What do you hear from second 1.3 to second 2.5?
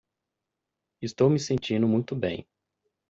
sentindo muito bem.